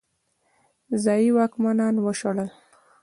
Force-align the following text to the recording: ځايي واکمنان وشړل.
ځايي 1.03 1.29
واکمنان 1.35 1.95
وشړل. 1.99 2.49